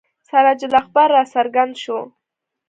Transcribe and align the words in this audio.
سراج 0.27 0.59
الاخبار 0.67 1.09
را 1.15 1.23
څرګند 1.33 1.73
شو. 1.83 1.99